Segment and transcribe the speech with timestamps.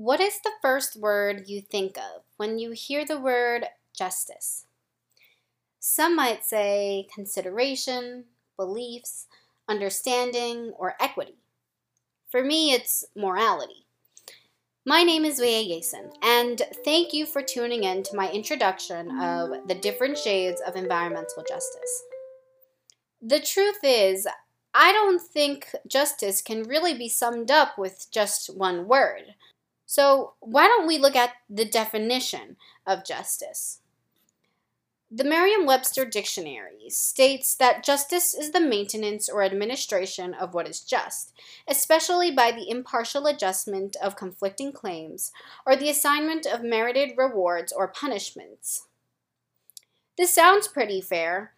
[0.00, 4.64] What is the first word you think of when you hear the word justice?
[5.78, 8.24] Some might say consideration,
[8.56, 9.26] beliefs,
[9.68, 11.36] understanding, or equity.
[12.30, 13.84] For me, it's morality.
[14.86, 19.68] My name is Vaya Yason, and thank you for tuning in to my introduction of
[19.68, 22.04] the different shades of environmental justice.
[23.20, 24.26] The truth is,
[24.72, 29.34] I don't think justice can really be summed up with just one word.
[29.90, 33.80] So, why don't we look at the definition of justice?
[35.10, 40.78] The Merriam Webster Dictionary states that justice is the maintenance or administration of what is
[40.78, 41.32] just,
[41.66, 45.32] especially by the impartial adjustment of conflicting claims
[45.66, 48.86] or the assignment of merited rewards or punishments.
[50.16, 51.54] This sounds pretty fair.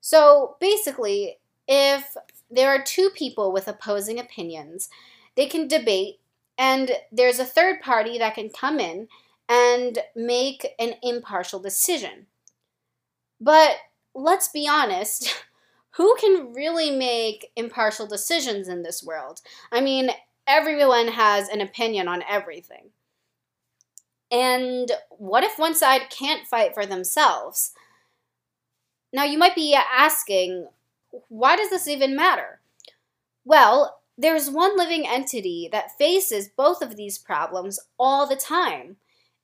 [0.00, 1.36] So basically,
[1.68, 2.16] if
[2.50, 4.88] there are two people with opposing opinions,
[5.36, 6.18] they can debate
[6.58, 9.08] and there's a third party that can come in
[9.48, 12.26] and make an impartial decision.
[13.40, 13.76] But
[14.14, 15.34] let's be honest,
[15.96, 19.40] who can really make impartial decisions in this world?
[19.70, 20.10] I mean,
[20.46, 22.90] everyone has an opinion on everything.
[24.30, 27.72] And what if one side can't fight for themselves?
[29.12, 30.68] Now, you might be asking,
[31.28, 32.60] why does this even matter?
[33.44, 38.96] Well, there's one living entity that faces both of these problems all the time,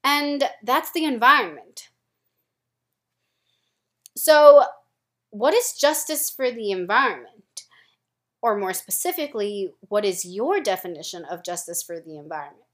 [0.04, 1.88] and that's the environment.
[4.16, 4.64] So,
[5.30, 7.64] what is justice for the environment?
[8.42, 12.64] Or more specifically, what is your definition of justice for the environment?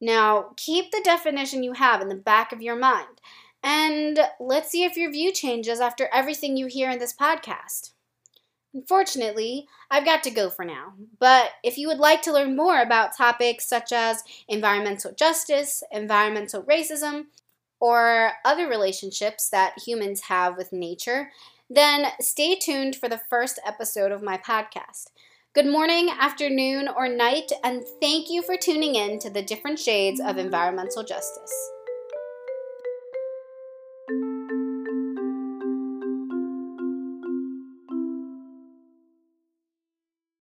[0.00, 3.20] Now, keep the definition you have in the back of your mind,
[3.62, 7.90] and let's see if your view changes after everything you hear in this podcast.
[8.74, 10.92] Unfortunately, I've got to go for now.
[11.18, 16.62] But if you would like to learn more about topics such as environmental justice, environmental
[16.62, 17.26] racism,
[17.80, 21.30] or other relationships that humans have with nature,
[21.70, 25.10] then stay tuned for the first episode of my podcast.
[25.54, 30.20] Good morning, afternoon, or night, and thank you for tuning in to the different shades
[30.20, 31.70] of environmental justice.